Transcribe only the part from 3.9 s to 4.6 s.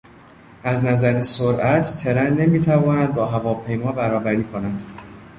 برابری